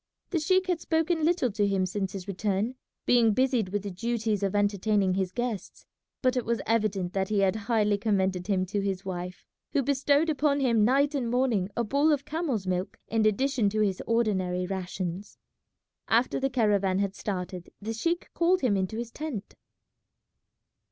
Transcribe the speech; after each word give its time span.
The 0.31 0.39
sheik 0.39 0.65
had 0.65 0.81
spoken 0.81 1.23
little 1.23 1.51
to 1.51 1.67
him 1.67 1.85
since 1.85 2.13
his 2.13 2.27
return, 2.27 2.73
being 3.05 3.33
busied 3.35 3.69
with 3.69 3.83
the 3.83 3.91
duties 3.91 4.41
of 4.41 4.55
entertaining 4.55 5.13
his 5.13 5.31
guests; 5.31 5.85
but 6.23 6.35
it 6.35 6.43
was 6.43 6.59
evident 6.65 7.13
that 7.13 7.29
he 7.29 7.41
had 7.41 7.55
highly 7.55 7.99
commended 7.99 8.47
him 8.47 8.65
to 8.65 8.81
his 8.81 9.05
wife, 9.05 9.45
who 9.73 9.83
bestowed 9.83 10.27
upon 10.27 10.59
him 10.59 10.83
night 10.83 11.13
and 11.13 11.29
morning 11.29 11.69
a 11.77 11.83
bowl 11.83 12.11
of 12.11 12.25
camel's 12.25 12.65
milk 12.65 12.97
in 13.09 13.27
addition 13.27 13.69
to 13.69 13.81
his 13.81 14.01
ordinary 14.07 14.65
rations. 14.65 15.37
After 16.07 16.39
the 16.39 16.49
caravan 16.49 16.97
had 16.97 17.13
started 17.13 17.69
the 17.79 17.93
sheik 17.93 18.31
called 18.33 18.61
him 18.61 18.75
into 18.75 18.97
his 18.97 19.11
tent. 19.11 19.53